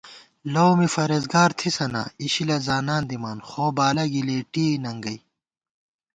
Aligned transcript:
لؤ 0.53 0.71
می 0.79 0.87
فرېزگار 0.95 1.49
تھِسہ 1.59 1.85
نا، 1.93 2.01
اِشِلہ 2.21 2.57
زانان 2.67 3.03
دِمان، 3.09 3.37
خو 3.47 3.65
بالہ 3.77 4.05
گِلېٹئیے 4.13 4.75
ننگئ 4.83 5.17